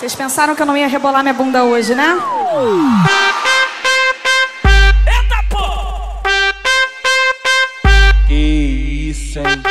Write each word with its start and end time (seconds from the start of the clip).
Vocês 0.00 0.14
pensaram 0.14 0.56
que 0.56 0.62
eu 0.62 0.66
não 0.66 0.74
ia 0.74 0.88
rebolar 0.88 1.22
minha 1.22 1.34
bunda 1.34 1.62
hoje, 1.62 1.94
né? 1.94 2.16
Eita 5.06 5.44
pô! 5.50 5.58
Que 8.26 9.10
isso, 9.10 9.40
hein? 9.40 9.69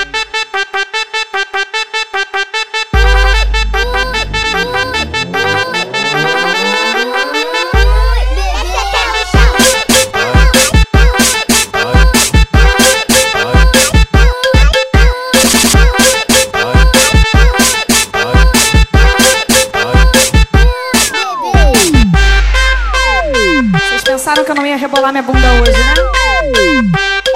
Rebolar 24.79 25.11
minha 25.11 25.23
bunda 25.23 25.39
hoje, 25.61 25.71
né? 25.71 25.93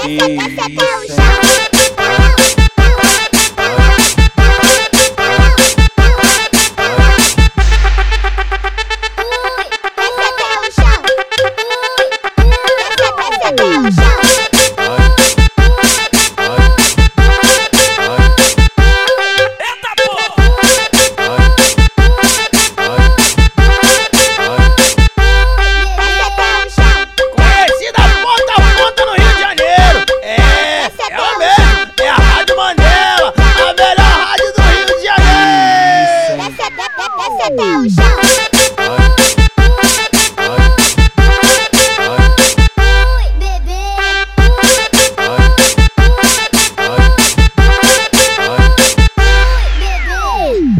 Que 0.02 0.12
isso, 0.12 1.43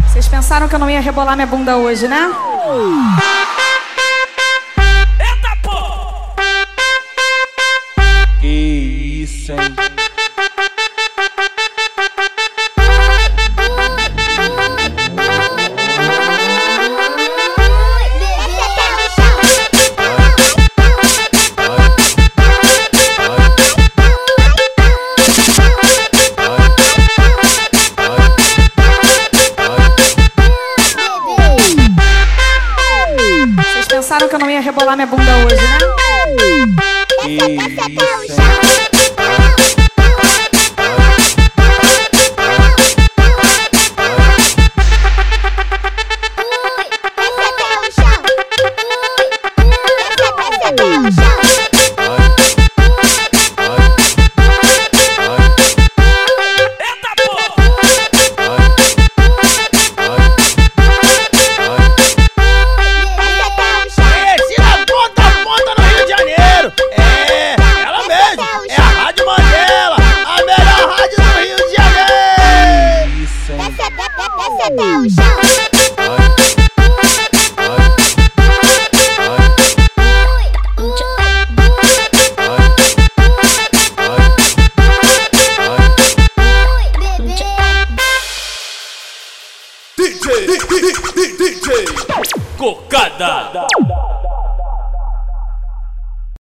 Vocês 0.08 0.28
pensaram 0.28 0.68
que 0.68 0.76
eu 0.76 0.80
não 0.80 0.90
ia 0.90 1.00
rebolar 1.00 1.36
minha 1.36 1.48
bunda 1.48 1.76
hoje, 1.78 2.08
né? 2.08 2.30
Pensaram 33.94 34.28
que 34.28 34.34
eu 34.34 34.40
não 34.40 34.50
ia 34.50 34.60
rebolar 34.60 34.96
minha 34.96 35.06
bunda 35.06 35.32
hoje, 35.46 35.56
né? 35.56 35.78
Que 37.22 37.30
isso, 37.30 38.53
hein? 74.40 75.08
DJ 91.38 91.86
Cocada! 92.58 93.93